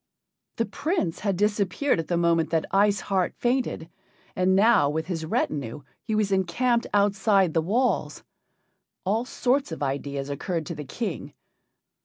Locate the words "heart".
3.01-3.35